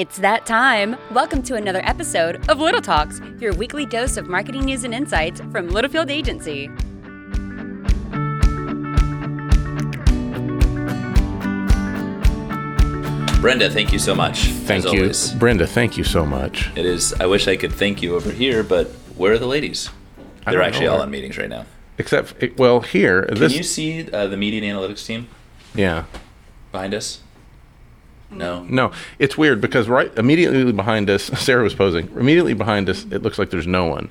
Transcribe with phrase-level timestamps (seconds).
[0.00, 0.96] It's that time.
[1.10, 5.42] Welcome to another episode of Little Talks, your weekly dose of marketing news and insights
[5.52, 6.68] from Littlefield Agency.
[13.42, 14.44] Brenda, thank you so much.
[14.46, 15.32] Thank as you, always.
[15.34, 15.66] Brenda.
[15.66, 16.70] Thank you so much.
[16.76, 17.12] It is.
[17.20, 18.86] I wish I could thank you over here, but
[19.18, 19.90] where are the ladies?
[20.46, 21.04] They're actually know all where.
[21.04, 21.66] in meetings right now.
[21.98, 25.28] Except, well, here, Can this, you see uh, the media and analytics team
[25.74, 26.04] yeah,
[26.72, 27.20] behind us?
[28.30, 28.62] No.
[28.64, 32.08] no, it's weird because right immediately behind us, Sarah was posing.
[32.16, 34.08] Immediately behind us, it looks like there's no one.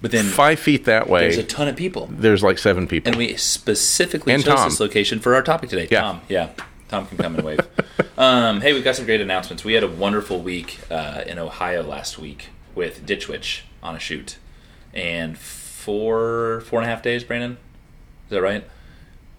[0.00, 3.10] But then Five feet that way, there's a ton of people, there's like seven people.
[3.10, 4.68] and we specifically And chose Tom.
[4.68, 5.86] this location for our topic today.
[5.90, 6.00] Yeah.
[6.00, 6.48] Tom, yeah,
[6.88, 7.60] Tom can come and wave.
[8.18, 9.62] um, hey, we've got some great announcements.
[9.64, 14.00] We had a wonderful week uh, in Ohio last week with Ditch Witch on a
[14.00, 14.38] shoot,
[14.92, 17.22] and four four and a half days.
[17.22, 17.52] Brandon,
[18.26, 18.64] is that right?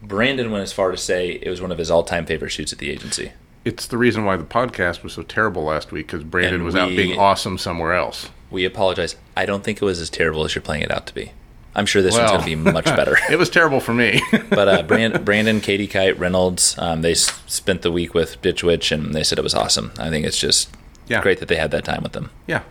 [0.01, 2.79] Brandon went as far to say it was one of his all-time favorite shoots at
[2.79, 3.31] the agency.
[3.65, 6.75] It's the reason why the podcast was so terrible last week because Brandon And was
[6.75, 8.29] out being awesome somewhere else.
[8.51, 9.15] We apologize.
[9.37, 11.31] I don't think it was as terrible as you're playing it out to be.
[11.75, 12.21] I'm sure this Well.
[12.31, 13.17] one's going to be much better.
[13.31, 14.21] It was terrible for me.
[14.49, 18.63] but uh, Brand, Brandon, Katie Kite, Reynolds, um, they s- spent the week with Ditch
[18.63, 19.91] Witch, and they said it was awesome.
[19.97, 20.69] I think it's just
[21.07, 21.21] Yeah.
[21.21, 22.29] great that they had that time with them.
[22.45, 22.61] yeah,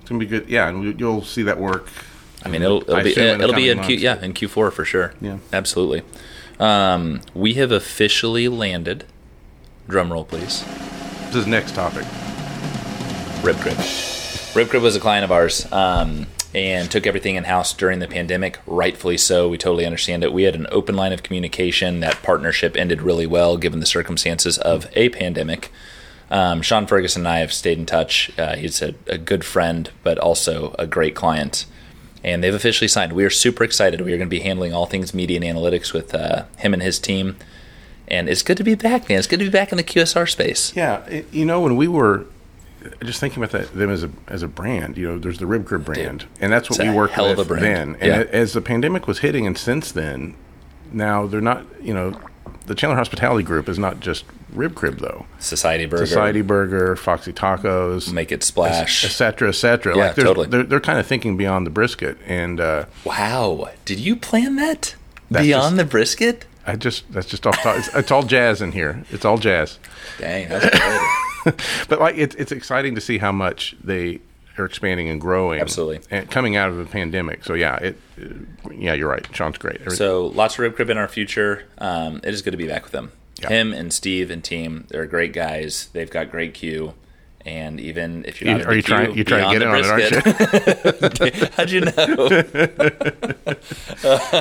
[0.00, 0.48] it's gonna be good.
[0.48, 1.88] Yeah, and we- you'll see that work.
[2.44, 4.84] I mean, it'll, it'll I be the it'll be in Q, yeah in Q4 for
[4.84, 5.12] sure.
[5.20, 5.38] Yeah.
[5.52, 6.02] absolutely.
[6.58, 9.04] Um, we have officially landed.
[9.88, 10.64] Drum roll, please.
[11.26, 12.04] This is next topic.
[13.42, 13.78] Rib Crib.
[14.54, 18.06] Rib Crib was a client of ours um, and took everything in house during the
[18.06, 18.58] pandemic.
[18.66, 19.48] Rightfully so.
[19.48, 20.32] We totally understand it.
[20.32, 22.00] We had an open line of communication.
[22.00, 25.72] That partnership ended really well given the circumstances of a pandemic.
[26.30, 28.30] Um, Sean Ferguson and I have stayed in touch.
[28.38, 31.64] Uh, he's a, a good friend, but also a great client.
[32.22, 33.14] And they've officially signed.
[33.14, 34.02] We are super excited.
[34.02, 36.82] We are going to be handling all things media and analytics with uh, him and
[36.82, 37.36] his team.
[38.10, 39.18] And it's good to be back, man.
[39.18, 40.74] It's good to be back in the QSR space.
[40.74, 42.24] Yeah, it, you know when we were
[43.04, 45.66] just thinking about that, them as a as a brand, you know, there's the Rib
[45.66, 47.96] Crib brand, and that's what we worked hell with then.
[48.00, 48.24] And Yeah.
[48.32, 50.34] as the pandemic was hitting, and since then,
[50.92, 52.18] now they're not, you know,
[52.66, 55.26] the Chandler Hospitality Group is not just Rib Crib though.
[55.38, 56.06] Society Burger.
[56.06, 59.04] Society Burger, Foxy Tacos, Make it splash.
[59.04, 59.94] et cetera, et cetera.
[59.96, 60.46] Yeah, like they're, totally.
[60.48, 63.68] They're, they're kind of thinking beyond the brisket, and uh, Wow.
[63.84, 64.94] Did you plan that?
[65.30, 66.44] Beyond just- the brisket?
[66.68, 67.56] I just that's just off.
[67.62, 67.78] Top.
[67.78, 69.02] It's, it's all jazz in here.
[69.10, 69.78] It's all jazz.
[70.18, 70.48] Dang,
[71.88, 74.20] but like it's it's exciting to see how much they
[74.58, 75.60] are expanding and growing.
[75.60, 76.00] Absolutely.
[76.10, 77.44] and coming out of the pandemic.
[77.44, 78.00] So yeah, it.
[78.20, 79.26] uh, yeah, you're right.
[79.34, 79.80] Sean's great.
[79.80, 81.64] Every- so lots of rib crib in our future.
[81.78, 83.12] Um, it is good to be back with them.
[83.40, 83.48] Yeah.
[83.48, 85.88] Him and Steve and team, they're great guys.
[85.92, 86.94] They've got great Q.
[87.48, 89.78] And even if you're You- not are you trying- you trying to get in on
[89.78, 91.48] it, aren't you?
[91.56, 91.92] How'd you know?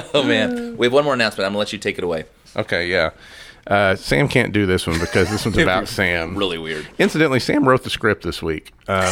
[0.13, 1.45] oh man, we have one more announcement.
[1.45, 2.25] I'm gonna let you take it away.
[2.55, 3.11] okay, yeah.
[3.65, 6.35] Uh, Sam can't do this one because this one's about Sam.
[6.37, 6.87] Really weird.
[6.99, 8.73] Incidentally, Sam wrote the script this week.
[8.87, 9.03] Um,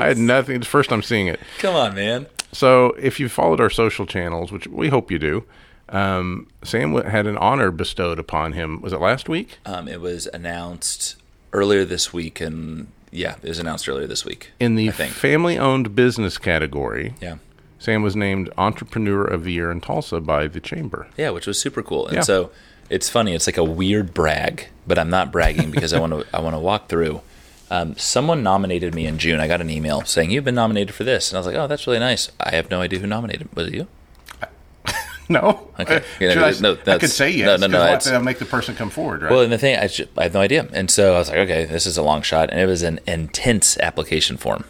[0.00, 0.56] I had nothing.
[0.56, 1.40] It's the first time seeing it.
[1.58, 2.26] Come on, man.
[2.52, 5.44] So if you followed our social channels, which we hope you do,
[5.90, 8.80] um, Sam had an honor bestowed upon him.
[8.80, 9.58] Was it last week?
[9.66, 11.16] Um, it was announced
[11.52, 14.50] earlier this week, and yeah, it was announced earlier this week.
[14.60, 17.36] In the family-owned business category, yeah.
[17.78, 21.06] Sam was named Entrepreneur of the Year in Tulsa by the Chamber.
[21.16, 22.06] Yeah, which was super cool.
[22.08, 22.22] And Yeah.
[22.22, 22.50] so
[22.90, 23.34] it's funny.
[23.34, 26.26] It's like a weird brag, but I'm not bragging because I want to.
[26.36, 27.20] I want to walk through.
[27.70, 29.40] Um, someone nominated me in June.
[29.40, 31.66] I got an email saying you've been nominated for this, and I was like, "Oh,
[31.66, 33.48] that's really nice." I have no idea who nominated.
[33.54, 33.86] Was it you?
[35.30, 35.68] No.
[35.78, 35.96] Okay.
[35.96, 37.60] Uh, should no, I, no, I could say yes.
[37.60, 39.30] no, no, it's- That'll make the person come forward, right?
[39.30, 40.66] Well, and the thing, I, just, I have no idea.
[40.72, 42.50] And so I was like, okay, this is a long shot.
[42.50, 44.64] And it was an intense application form.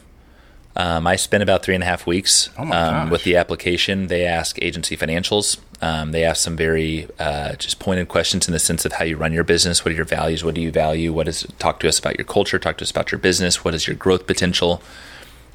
[0.74, 4.06] Um, I spent about three and a half weeks Oh um, with the application.
[4.08, 5.58] They ask agency financials.
[5.80, 9.16] Um, they ask some very uh, just pointed questions in the sense of how you
[9.16, 9.84] run your business.
[9.84, 10.44] What are your values?
[10.44, 11.12] What do you value?
[11.12, 12.58] What is talk to us about your culture?
[12.58, 13.64] Talk to us about your business.
[13.64, 14.82] What is your growth potential?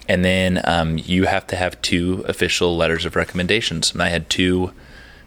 [0.09, 3.93] And then um, you have to have two official letters of recommendations.
[3.93, 4.73] And I had two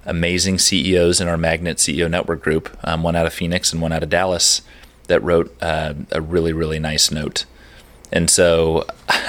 [0.06, 3.92] amazing CEOs in our Magnet CEO Network group, um, one out of Phoenix and one
[3.92, 4.62] out of Dallas,
[5.08, 7.44] that wrote uh, a really, really nice note.
[8.12, 8.86] And so,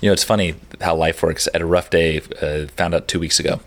[0.00, 1.48] you know, it's funny how life works.
[1.52, 3.60] At a rough day, uh, found out two weeks ago,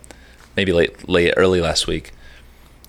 [0.56, 2.12] maybe late, late, early last week.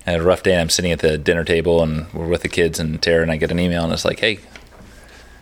[0.07, 2.43] I had a rough day, and I'm sitting at the dinner table, and we're with
[2.43, 4.39] the kids and Tara, and I get an email, and it's like, "Hey,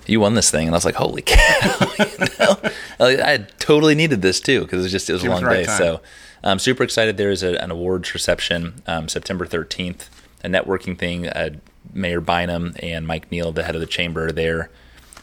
[0.07, 2.57] you won this thing," and I was like, "Holy cow!" you know?
[3.01, 5.65] I totally needed this too because it was just it was a long right day.
[5.65, 5.79] time.
[5.79, 6.01] So
[6.45, 7.17] I'm super excited.
[7.17, 10.09] There is a, an awards reception um, September 13th,
[10.45, 11.29] a networking thing.
[11.29, 11.51] Uh,
[11.93, 14.71] Mayor Bynum and Mike Neal, the head of the chamber, are there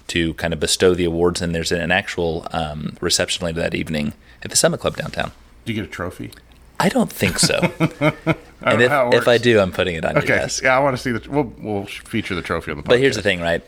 [0.07, 1.41] to kind of bestow the awards.
[1.41, 4.13] And there's an actual um, reception later that evening
[4.43, 5.31] at the Summit Club downtown.
[5.65, 6.31] Do you get a trophy?
[6.79, 7.59] I don't think so.
[8.61, 10.35] I and if, if I do, I'm putting it on your Okay.
[10.35, 10.63] desk.
[10.63, 11.29] Yeah, I want to see the.
[11.29, 12.87] We'll, we'll feature the trophy on the podcast.
[12.87, 13.61] But here's the thing, right?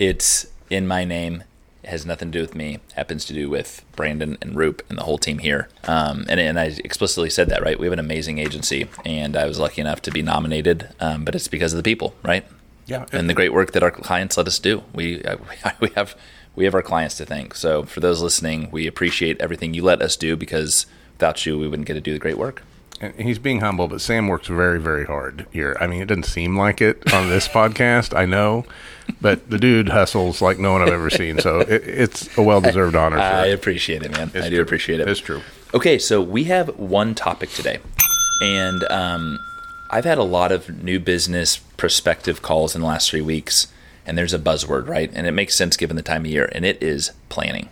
[0.00, 1.44] It's in my name.
[1.86, 2.80] It has nothing to do with me.
[2.96, 5.68] Happens to do with Brandon and Roop and the whole team here.
[5.84, 7.78] Um, and, and I explicitly said that, right?
[7.78, 11.36] We have an amazing agency, and I was lucky enough to be nominated, um, but
[11.36, 12.44] it's because of the people, right?
[12.86, 13.06] Yeah.
[13.12, 14.82] and the great work that our clients let us do.
[14.92, 15.36] We uh,
[15.80, 16.16] we have
[16.56, 17.54] we have our clients to thank.
[17.54, 21.68] So for those listening, we appreciate everything you let us do because without you, we
[21.68, 22.62] wouldn't get to do the great work.
[23.00, 25.76] And he's being humble, but Sam works very, very hard here.
[25.80, 28.64] I mean, it doesn't seem like it on this podcast, I know,
[29.20, 31.38] but the dude hustles like no one I've ever seen.
[31.38, 33.16] So it, it's a well deserved honor.
[33.16, 34.30] For I appreciate it, man.
[34.34, 34.60] I do true.
[34.62, 35.08] appreciate it.
[35.08, 35.42] It's true.
[35.74, 37.80] Okay, so we have one topic today,
[38.40, 39.38] and um,
[39.90, 43.68] I've had a lot of new business prospective calls in the last three weeks,
[44.06, 45.10] and there's a buzzword, right?
[45.12, 47.68] And it makes sense given the time of year, and it is planning.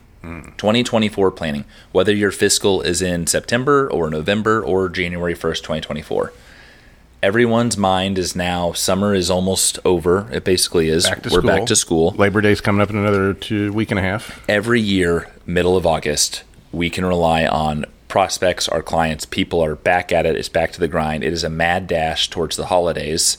[0.57, 6.33] 2024 planning, whether your fiscal is in September or November or January 1st, 2024.
[7.23, 10.29] Everyone's mind is now summer is almost over.
[10.31, 11.05] It basically is.
[11.05, 11.43] Back We're school.
[11.43, 14.45] back to school Labor Day's coming up in another two week and a half.
[14.49, 20.13] every year, middle of August, we can rely on prospects, our clients, people are back
[20.13, 20.37] at it.
[20.37, 21.25] It's back to the grind.
[21.25, 23.39] It is a mad dash towards the holidays.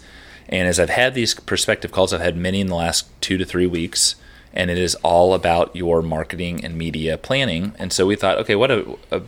[0.50, 3.46] And as I've had these prospective calls, I've had many in the last two to
[3.46, 4.16] three weeks,
[4.56, 7.74] and it is all about your marketing and media planning.
[7.78, 9.22] And so we thought, okay, what a, a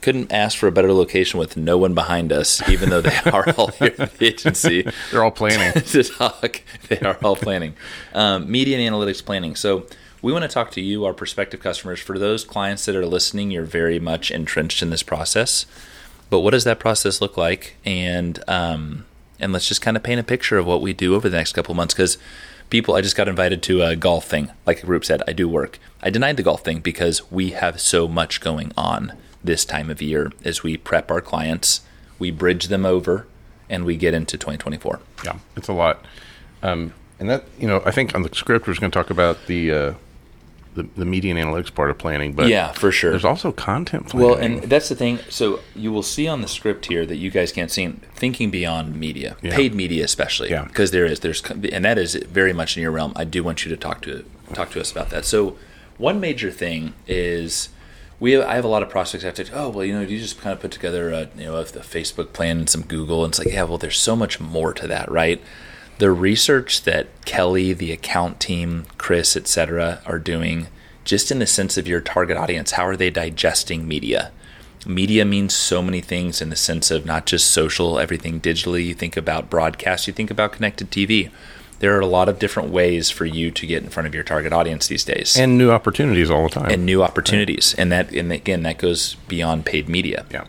[0.00, 3.48] couldn't ask for a better location with no one behind us, even though they are
[3.56, 5.72] all here at the agency They're all planning.
[5.82, 6.60] to talk.
[6.88, 7.74] They are all planning,
[8.12, 9.56] um, media and analytics planning.
[9.56, 9.86] So
[10.20, 12.00] we want to talk to you, our prospective customers.
[12.00, 15.64] For those clients that are listening, you're very much entrenched in this process.
[16.28, 17.76] But what does that process look like?
[17.86, 19.06] And um,
[19.40, 21.52] and let's just kind of paint a picture of what we do over the next
[21.52, 22.18] couple of months because
[22.70, 22.94] people.
[22.94, 24.50] I just got invited to a golf thing.
[24.66, 25.78] Like the group said, I do work.
[26.02, 29.12] I denied the golf thing because we have so much going on
[29.42, 31.82] this time of year as we prep our clients,
[32.18, 33.26] we bridge them over,
[33.68, 35.00] and we get into 2024.
[35.24, 36.04] Yeah, it's a lot.
[36.62, 39.46] Um, and that you know, I think on the script we're going to talk about
[39.46, 39.94] the, uh,
[40.74, 43.10] the the media and analytics part of planning, but Yeah, for sure.
[43.10, 44.28] there's also content planning.
[44.28, 45.18] Well, and that's the thing.
[45.28, 48.96] So you will see on the script here that you guys can't see thinking beyond
[48.96, 49.54] media, Yeah.
[49.54, 50.64] paid media especially, Yeah.
[50.64, 53.12] because there is there's and that is very much in your realm.
[53.16, 55.24] I do want you to talk to talk to us about that.
[55.24, 55.56] So
[55.96, 57.68] one major thing is
[58.20, 60.18] we have, I have a lot of prospects that say, oh well, you know, you
[60.18, 61.64] just kind of put together a you know a, a
[61.96, 64.86] Facebook plan and some Google, and it's like yeah, well, there's so much more to
[64.88, 65.40] that, right?
[65.98, 70.66] The research that Kelly, the account team, Chris, etc., are doing,
[71.04, 74.32] just in the sense of your target audience, how are they digesting media?
[74.86, 78.84] Media means so many things in the sense of not just social, everything digitally.
[78.84, 81.30] You think about broadcast, you think about connected TV.
[81.78, 84.24] There are a lot of different ways for you to get in front of your
[84.24, 86.70] target audience these days and new opportunities all the time.
[86.70, 87.74] and new opportunities.
[87.76, 90.24] And that, and again, that goes beyond paid media.
[90.30, 90.44] yeah,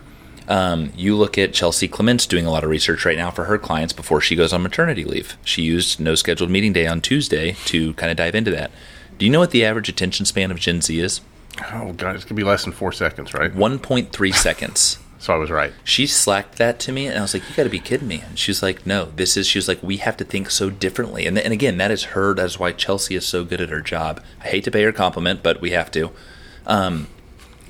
[0.48, 3.58] Um, you look at Chelsea Clements doing a lot of research right now for her
[3.58, 5.38] clients before she goes on maternity leave.
[5.44, 8.72] She used no scheduled meeting day on Tuesday to kind of dive into that.
[9.18, 11.22] Do you know what the average attention span of Gen Z is?
[11.72, 13.54] oh god, it's gonna be less than four seconds, right?
[13.54, 15.00] 1.3 seconds.
[15.18, 15.74] So I was right.
[15.84, 18.22] She slacked that to me, and I was like, "You got to be kidding me!"
[18.28, 21.26] And she's like, "No, this is." She was like, "We have to think so differently."
[21.26, 22.36] And and again, that is her.
[22.36, 24.22] That's why Chelsea is so good at her job.
[24.42, 26.12] I hate to pay her compliment, but we have to.
[26.68, 27.08] Um,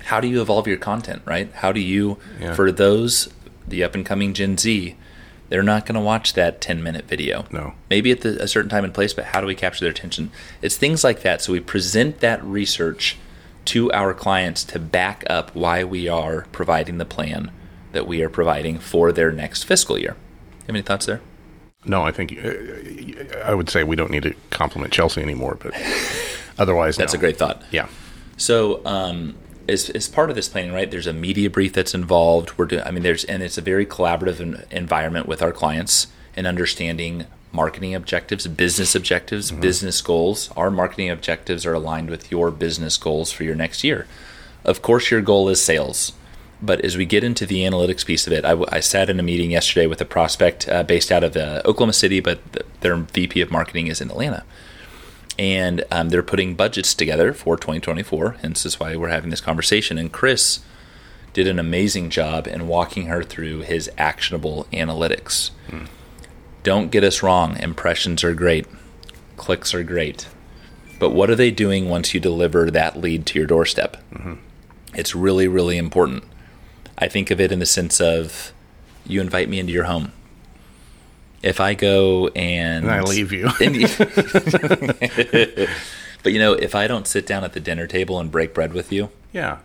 [0.06, 1.52] how do you evolve your content, right?
[1.54, 2.54] How do you, Yeah.
[2.54, 3.30] for those
[3.68, 4.96] the up and coming Gen Z,
[5.50, 7.46] they're not going to watch that ten minute video.
[7.52, 7.74] No.
[7.90, 10.32] maybe at the, a certain time and place, but how do we capture their attention?
[10.62, 11.42] It's things like that.
[11.42, 13.18] So we present that research
[13.66, 17.52] to our clients to back up why we are providing the plan
[17.94, 20.16] that we are providing for their next fiscal year.
[20.16, 21.22] You Have any thoughts there?
[21.86, 25.74] No, I think uh, I would say we don't need to compliment Chelsea anymore, but
[26.60, 27.18] otherwise, That's no.
[27.18, 27.64] a great thought.
[27.72, 27.88] yeah.
[28.38, 29.36] So, um,
[29.68, 30.90] as, as part of this planning, right?
[30.90, 32.58] There's a media brief that's involved.
[32.58, 32.84] We're doing.
[32.84, 37.96] I mean, there's and it's a very collaborative environment with our clients and understanding marketing
[37.96, 40.52] objectives, business objectives, business goals.
[40.58, 44.08] Our marketing objectives are aligned with your business goals for your next year.
[44.64, 46.14] Of course, your goal is sales.
[46.62, 49.52] But as we get into the analytics piece of it, I sat in a meeting
[49.52, 53.42] yesterday with a prospect uh, based out of uh, Oklahoma City, but th- their VP
[53.42, 54.44] of marketing is in Atlanta
[55.38, 58.38] and um, they're putting budgets together for 2024.
[58.42, 59.98] Hence, is why we're having this conversation.
[59.98, 60.60] And Chris
[61.34, 65.52] did an amazing job in walking her through his actionable analytics.
[66.64, 68.66] Don't get us wrong; impressions are great,
[69.38, 70.28] clicks are great,
[71.00, 73.98] but what are they doing once you deliver that lead to your doorstep?
[74.96, 76.24] It's really, really important.
[76.98, 78.54] I think of it in the sense of
[79.06, 80.14] you invite me into your home.
[81.44, 83.50] If I go and And I leave you.
[83.62, 83.76] and
[86.24, 88.74] but you know, if I don't sit down at the dinner table and break bread
[88.74, 89.58] with you, Yeah.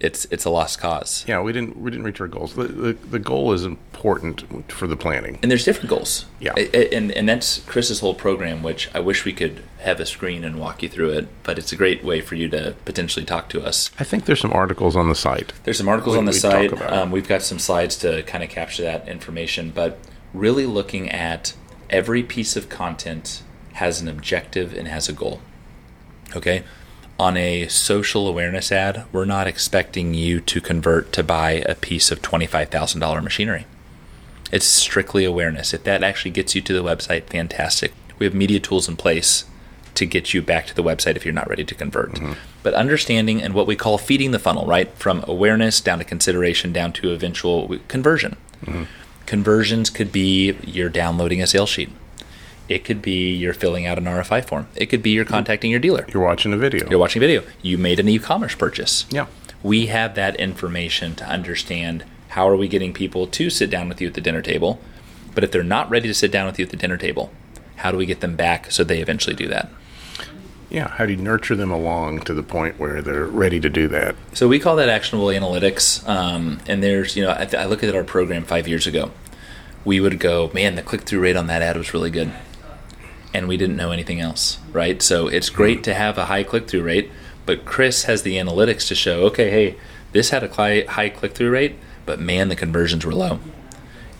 [0.00, 1.24] it's it's a lost cause.
[1.28, 2.54] Yeah, we didn't we didn't reach our goals.
[2.54, 5.38] The, the, the goal is important for the planning.
[5.42, 6.24] And there's different goals.
[6.40, 6.54] Yeah.
[6.56, 10.06] A- a- And, and that's Chris's whole program, which I wish we could have a
[10.06, 13.24] screen and walk you through it, but it's a great way for you to potentially
[13.24, 13.90] talk to us.
[14.00, 15.52] I think there's some articles on the site.
[15.62, 16.72] There's some articles We- on the we site.
[16.90, 19.98] Um, we've got some slides to kind of capture that information, but
[20.32, 21.54] really looking at
[21.90, 23.42] every piece of content
[23.74, 25.40] has an objective and has a goal.
[26.34, 26.64] Okay?
[27.18, 32.10] On a social awareness ad, we're not expecting you to convert to buy a piece
[32.10, 33.66] of $25,000 machinery.
[34.50, 35.72] It's strictly awareness.
[35.72, 37.92] If that actually gets you to the website, fantastic.
[38.18, 39.44] We have media tools in place
[39.94, 42.12] to get you back to the website if you're not ready to convert.
[42.12, 42.32] Mm-hmm.
[42.62, 44.90] But understanding and what we call feeding the funnel, right?
[44.94, 48.36] From awareness down to consideration down to eventual conversion.
[48.64, 48.84] Mm-hmm.
[49.26, 51.90] Conversions could be you're downloading a sales sheet.
[52.68, 54.68] It could be you're filling out an RFI form.
[54.74, 55.34] It could be you're mm-hmm.
[55.34, 56.06] contacting your dealer.
[56.12, 56.88] You're watching a video.
[56.88, 57.42] You're watching a video.
[57.60, 59.06] You made an e-commerce purchase.
[59.10, 59.26] Yeah.
[59.62, 64.00] We have that information to understand how are we getting people to sit down with
[64.00, 64.80] you at the dinner table.
[65.34, 67.30] But if they're not ready to sit down with you at the dinner table,
[67.76, 69.68] how do we get them back so they eventually do that?
[70.72, 70.88] Yeah.
[70.88, 74.16] How do you nurture them along to the point where they're ready to do that?
[74.32, 76.08] So we call that actionable analytics.
[76.08, 79.10] Um, and there's, you know, I, I look at our program five years ago.
[79.84, 82.32] We would go, man, the click through rate on that ad was really good.
[83.34, 85.02] And we didn't know anything else, right?
[85.02, 87.10] So it's great to have a high click through rate,
[87.44, 89.76] but Chris has the analytics to show, okay, hey,
[90.12, 91.76] this had a high click through rate,
[92.06, 93.40] but man, the conversions were low.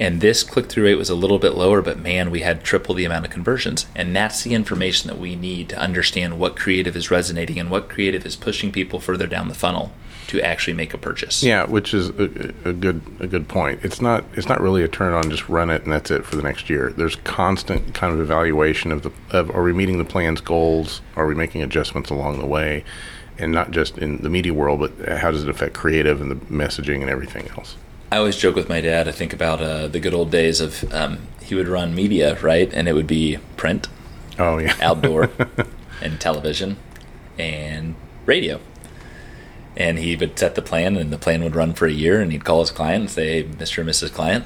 [0.03, 2.93] And this click through rate was a little bit lower, but man, we had triple
[2.93, 3.87] the amount of conversions.
[3.95, 7.89] And that's the information that we need to understand what creative is resonating and what
[7.89, 9.93] creative is pushing people further down the funnel
[10.27, 11.45] to actually make a purchase.
[11.45, 13.85] Yeah, which is a, a good a good point.
[13.85, 16.35] It's not it's not really a turn on just run it and that's it for
[16.35, 16.93] the next year.
[16.97, 21.01] There's constant kind of evaluation of the of are we meeting the plan's goals?
[21.15, 22.83] Are we making adjustments along the way?
[23.39, 26.37] And not just in the media world, but how does it affect creative and the
[26.47, 27.77] messaging and everything else?
[28.13, 29.09] I always joke with my dad.
[29.09, 32.71] I think about uh, the good old days of um, he would run media, right?
[32.71, 33.89] And it would be print,
[34.39, 35.31] Oh yeah, outdoor,
[36.03, 36.77] and television,
[37.39, 37.95] and
[38.27, 38.61] radio.
[39.79, 42.21] And he would set the plan, and the plan would run for a year.
[42.21, 43.79] And he'd call his client and say, "Mr.
[43.79, 44.13] and Mrs.
[44.13, 44.45] Client,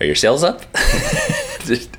[0.00, 0.62] are your sales up?
[1.60, 1.96] Just-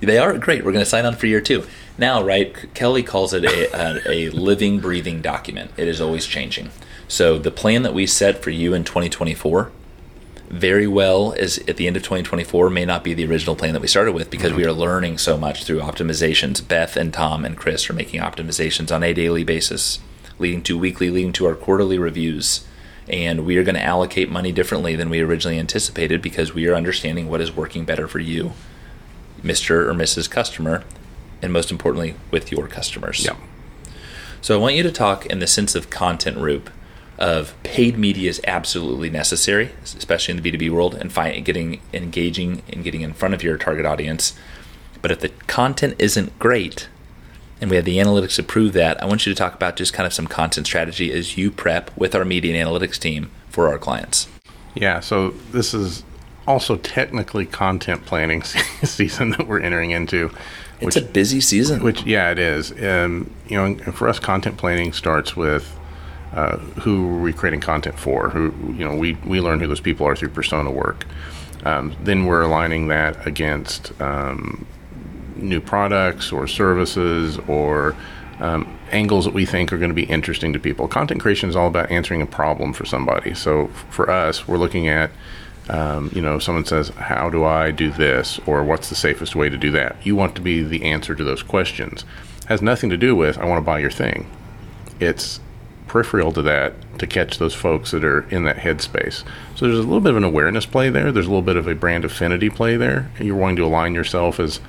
[0.00, 0.64] they are great.
[0.64, 1.66] We're going to sign on for year two.
[1.98, 2.56] Now, right?
[2.72, 5.72] Kelly calls it a, a, a living, breathing document.
[5.76, 6.70] It is always changing.
[7.06, 9.70] So the plan that we set for you in 2024
[10.52, 13.80] very well is at the end of 2024 may not be the original plan that
[13.80, 14.70] we started with because we mm-hmm.
[14.70, 16.66] are learning so much through optimizations.
[16.66, 19.98] Beth and Tom and Chris are making optimizations on a daily basis,
[20.38, 22.66] leading to weekly, leading to our quarterly reviews.
[23.08, 26.74] And we are going to allocate money differently than we originally anticipated because we are
[26.74, 28.52] understanding what is working better for you,
[29.42, 29.88] Mr.
[29.88, 30.30] or Mrs.
[30.30, 30.84] Customer,
[31.40, 33.24] and most importantly, with your customers.
[33.24, 33.36] yeah.
[34.42, 36.70] So I want you to talk in the sense of content, Rube,
[37.22, 42.62] of paid media is absolutely necessary, especially in the B2B world, and find, getting engaging
[42.68, 44.34] and getting in front of your target audience.
[45.00, 46.88] But if the content isn't great,
[47.60, 49.92] and we have the analytics to prove that, I want you to talk about just
[49.92, 53.68] kind of some content strategy as you prep with our media and analytics team for
[53.68, 54.26] our clients.
[54.74, 56.02] Yeah, so this is
[56.48, 58.42] also technically content planning
[58.82, 60.32] season that we're entering into.
[60.80, 61.84] It's a busy season.
[61.84, 62.72] Which, yeah, it is.
[62.72, 65.78] Um, you know, for us, content planning starts with
[66.34, 68.30] uh, who are we creating content for?
[68.30, 71.06] Who, you know, we, we learn who those people are through persona work.
[71.64, 74.66] Um, then we're aligning that against um,
[75.36, 77.94] new products or services or
[78.40, 80.88] um, angles that we think are going to be interesting to people.
[80.88, 83.34] Content creation is all about answering a problem for somebody.
[83.34, 85.10] So f- for us, we're looking at,
[85.68, 88.40] um, you know, someone says, How do I do this?
[88.46, 89.96] or What's the safest way to do that?
[90.04, 92.04] You want to be the answer to those questions.
[92.46, 94.28] Has nothing to do with, I want to buy your thing.
[94.98, 95.40] It's
[95.86, 99.24] peripheral to that to catch those folks that are in that headspace.
[99.56, 101.12] So there's a little bit of an awareness play there.
[101.12, 103.10] There's a little bit of a brand affinity play there.
[103.20, 104.60] You're wanting to align yourself as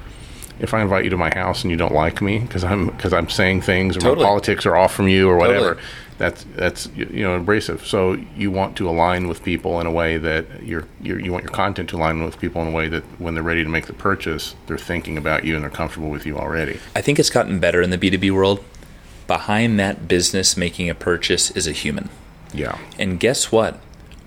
[0.60, 3.13] if I invite you to my house and you don't like me because I'm because
[3.13, 4.24] I'm saying things or Totally.
[4.24, 5.75] my politics are off from you or whatever.
[5.75, 5.84] Totally.
[6.20, 7.86] That's that's you know abrasive.
[7.86, 11.43] So you want to align with people in a way that you're, you're you want
[11.43, 13.88] your content to align with people in a way that when they're ready to make
[13.88, 16.79] the purchase, they're thinking about you and they're comfortable with you already.
[16.96, 18.63] I think it's gotten better in the B2B world.
[19.27, 22.09] Behind that business making a purchase is a human.
[22.53, 22.77] Yeah.
[22.99, 23.79] And guess what?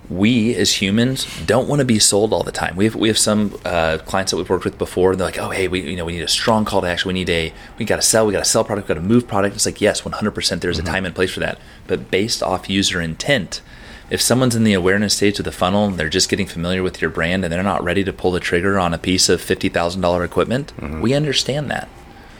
[0.08, 2.76] We as humans don't want to be sold all the time.
[2.76, 5.10] We have we have some uh, clients that we've worked with before.
[5.10, 7.08] And they're like, oh hey, we you know we need a strong call to action.
[7.08, 8.24] We need a we got to sell.
[8.24, 8.88] We got to sell product.
[8.88, 9.56] We got to move product.
[9.56, 10.62] It's like yes, one hundred percent.
[10.62, 11.58] There's a time and place for that.
[11.88, 13.62] But based off user intent,
[14.08, 17.00] if someone's in the awareness stage of the funnel, and they're just getting familiar with
[17.00, 19.68] your brand, and they're not ready to pull the trigger on a piece of fifty
[19.68, 20.72] thousand dollar equipment,
[21.02, 21.88] we understand that.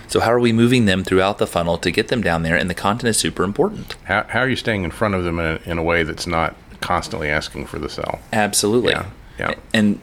[0.09, 2.57] So how are we moving them throughout the funnel to get them down there?
[2.57, 3.97] And the content is super important.
[4.05, 6.27] How, how are you staying in front of them in a, in a way that's
[6.27, 8.21] not constantly asking for the sell?
[8.33, 8.93] Absolutely.
[8.93, 9.55] Yeah, yeah.
[9.75, 10.01] And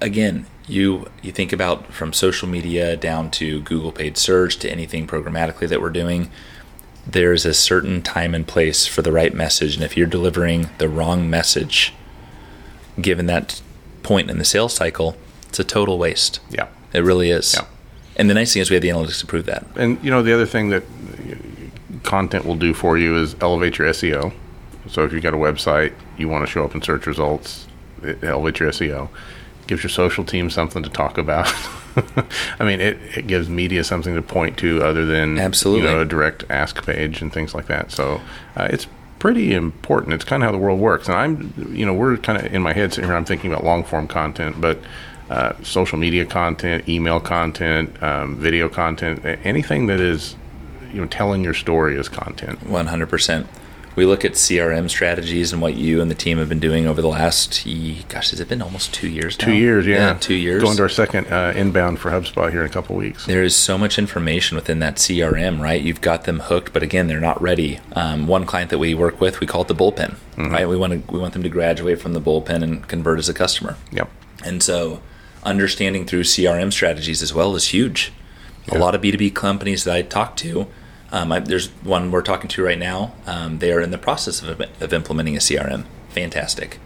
[0.00, 5.06] again, you you think about from social media down to Google paid search to anything
[5.06, 6.30] programmatically that we're doing.
[7.06, 10.88] There's a certain time and place for the right message, and if you're delivering the
[10.88, 11.92] wrong message,
[13.00, 13.60] given that
[14.02, 15.16] point in the sales cycle,
[15.48, 16.40] it's a total waste.
[16.48, 16.68] Yeah.
[16.94, 17.54] It really is.
[17.54, 17.66] Yeah.
[18.16, 19.66] And the nice thing is we have the analytics to prove that.
[19.76, 20.84] And you know the other thing that
[22.02, 24.32] content will do for you is elevate your SEO.
[24.88, 27.66] So if you've got a website, you want to show up in search results,
[28.02, 29.08] it elevates your SEO.
[29.66, 31.50] Gives your social team something to talk about.
[32.58, 35.86] I mean, it, it gives media something to point to other than Absolutely.
[35.86, 37.90] you know a direct ask page and things like that.
[37.90, 38.20] So
[38.56, 38.86] uh, it's
[39.18, 40.12] pretty important.
[40.12, 41.08] It's kind of how the world works.
[41.08, 43.16] And I'm, you know, we're kind of in my head sitting here.
[43.16, 44.78] I'm thinking about long form content, but
[45.30, 50.36] uh, social media content, email content, um, video content, anything that is,
[50.92, 52.60] you know, telling your story is content.
[52.60, 53.46] 100%.
[53.96, 57.00] We look at CRM strategies and what you and the team have been doing over
[57.00, 57.64] the last,
[58.08, 59.44] gosh, has it been almost two years now?
[59.46, 60.14] Two years, yeah.
[60.20, 60.60] two years.
[60.64, 63.24] Going to our second uh, inbound for HubSpot here in a couple weeks.
[63.26, 65.80] there is so much information within that CRM, right?
[65.80, 67.78] You've got them hooked, but again, they're not ready.
[67.92, 70.50] Um, one client that we work with, we call it the bullpen, Mm-hmm.
[70.52, 70.68] right?
[70.68, 73.34] We want to we want them to graduate from the bullpen and convert as a
[73.34, 73.76] customer.
[73.92, 74.10] Yep.
[74.44, 75.00] And so,
[75.44, 78.12] understanding through CRM strategies as well is huge.
[78.70, 80.66] A lot of B2B companies that I talk to,
[81.12, 83.12] um, I, there's one we're talking to right now.
[83.26, 85.84] Um, they are in the process of, of implementing a CRM.
[86.08, 86.78] Fantastic.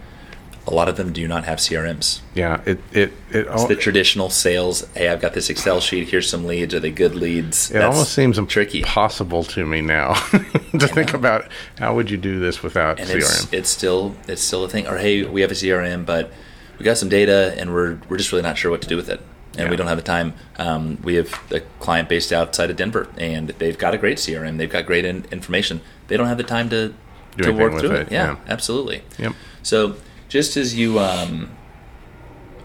[0.66, 2.20] A lot of them do not have CRMs.
[2.34, 2.60] Yeah.
[2.66, 4.86] It it it, It's al- the traditional sales.
[4.94, 6.08] Hey, I've got this Excel sheet.
[6.08, 6.74] Here's some leads.
[6.74, 7.70] Are they good leads?
[7.70, 8.80] it almost seems tricky.
[8.80, 10.12] impossible to me now
[10.78, 11.46] to think about
[11.78, 13.16] how would you do this without and CRM.
[13.16, 14.86] it's it's still it's still a thing.
[14.86, 16.32] Or hey, we have a CRM, but
[16.78, 19.08] we got some data, and we're we're just really not sure what to do with
[19.08, 19.20] it,
[19.56, 20.34] and we don't have the time.
[20.58, 24.58] Um, we have a client based outside of Denver, and they've got a great CRM.
[24.58, 25.80] They've got great in, information.
[26.06, 26.94] They don't have the time to
[27.36, 28.12] Do to work through it, it.
[28.12, 28.38] Yeah, yeah.
[28.48, 29.02] absolutely.
[29.18, 29.32] Yep.
[29.62, 29.96] So
[30.28, 31.50] just as you um,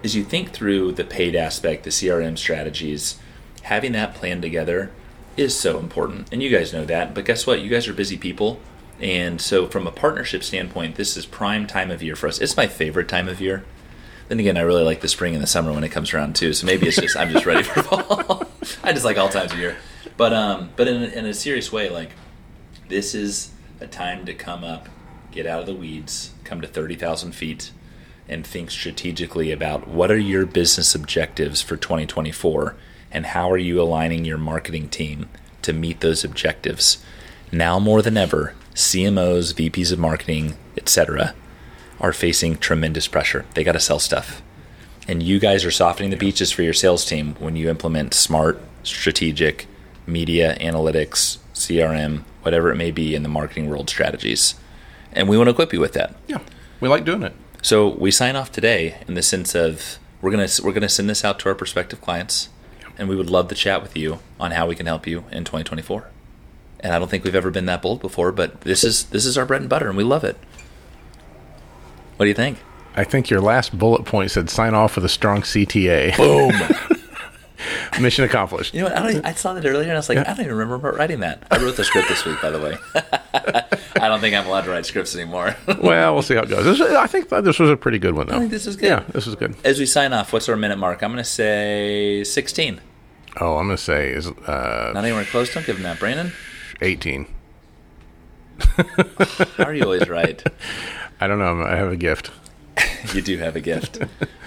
[0.04, 3.20] as you think through the paid aspect, the CRM strategies,
[3.64, 4.92] having that plan together
[5.38, 6.28] is so important.
[6.32, 7.14] And you guys know that.
[7.14, 7.62] But guess what?
[7.62, 8.60] You guys are busy people.
[9.00, 12.40] And so from a partnership standpoint, this is prime time of year for us.
[12.40, 13.64] It's my favorite time of year.
[14.34, 16.54] Then again, I really like the spring and the summer when it comes around too.
[16.54, 18.48] So maybe it's just I'm just ready for fall.
[18.84, 19.78] I just like all times of year.
[20.18, 22.10] But um, but in, a- in a serious way, like
[22.90, 24.90] this is a time to come up,
[25.30, 27.70] get out of the weeds, come to 30,000 feet,
[28.28, 32.76] and think strategically about what are your business objectives for 2024
[33.12, 35.30] and how are you aligning your marketing team
[35.62, 37.06] to meet those objectives.
[37.52, 41.36] Now more than ever, CMOs, VPs of marketing, etc.,
[42.04, 43.46] are facing tremendous pressure.
[43.56, 44.44] They got to sell stuff.
[45.08, 48.62] And you guys are softening the beaches for your sales team when you implement smart,
[48.84, 49.68] strategic
[50.06, 54.56] media analytics, CRM, whatever it may be in the marketing world strategies.
[55.14, 56.14] And we want to equip you with that.
[56.28, 56.40] Yeah.
[56.82, 57.34] We like doing it.
[57.62, 61.24] So we sign off today in the sense of we're gonna we're gonna send this
[61.24, 62.50] out to our prospective clients,
[62.98, 65.46] and we would love to chat with you on how we can help you in
[65.46, 66.10] 2024.
[66.82, 69.38] And I don't think we've ever been that bold before, but this is this is
[69.38, 70.38] our bread and butter, and we love it.
[72.18, 72.60] What do you think?
[72.96, 76.16] I think your last bullet point said sign off with a strong CTA.
[76.18, 77.00] Boom.
[78.02, 78.74] Mission accomplished.
[78.74, 78.98] You know what?
[78.98, 81.22] I, don't, I saw that earlier, and I was like, I don't even remember writing
[81.22, 81.48] that.
[81.50, 82.78] I wrote the script this week, by the way.
[84.02, 85.56] I don't think I'm allowed to write scripts anymore.
[85.82, 86.66] well, we'll see how it goes.
[86.66, 88.36] This, I think this was a pretty good one, though.
[88.36, 88.88] I think this is good.
[88.88, 89.56] Yeah, this is good.
[89.64, 91.04] As we sign off, what's our minute mark?
[91.04, 92.82] I'm going to say 16.
[93.40, 95.54] Oh, I'm going to say is uh, Not anywhere close.
[95.54, 96.34] Don't give him that, Brandon.
[96.82, 97.28] 18.
[98.60, 100.44] How are you always right?
[101.24, 101.64] I don't know.
[101.64, 102.32] I have a gift.
[103.14, 104.00] You do have a gift.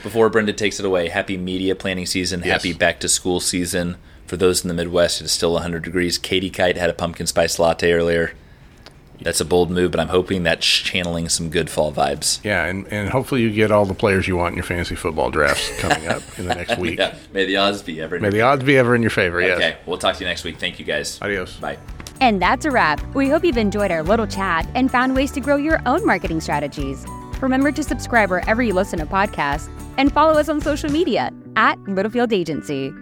[0.02, 2.52] Before Brenda takes it away, happy media planning season, Yes.
[2.62, 3.96] happy back to school season.
[4.26, 6.18] For those in the Midwest, it is still 100 degrees.
[6.18, 8.32] Katie Kite had a pumpkin spice latte earlier.
[9.22, 12.44] That's a bold move, but I'm hoping that's channeling some good fall vibes.
[12.44, 15.30] Yeah, and, and hopefully you get all the players you want in your fantasy football
[15.30, 16.98] drafts coming up in the next week.
[16.98, 18.20] Yeah, may the odds be ever.
[18.20, 19.40] May the odds be ever in your favor.
[19.40, 19.56] Yes.
[19.56, 20.58] Okay, we'll talk to you next week.
[20.58, 21.18] Thank you guys.
[21.22, 21.56] Adios.
[21.56, 21.78] Bye.
[22.20, 23.00] And that's a wrap.
[23.14, 26.40] We hope you've enjoyed our little chat and found ways to grow your own marketing
[26.40, 27.04] strategies.
[27.40, 31.78] Remember to subscribe wherever you listen to podcasts and follow us on social media at
[31.86, 32.92] Littlefield Agency.